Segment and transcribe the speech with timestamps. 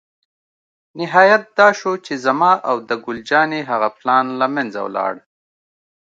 [0.99, 5.13] نهایت دا شو چې زما او د ګل جانې هغه پلان له منځه ولاړ.